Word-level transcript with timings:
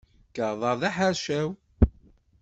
Lkaɣeḍ-a 0.27 0.73
d 0.79 0.81
aḥercaw. 0.89 1.49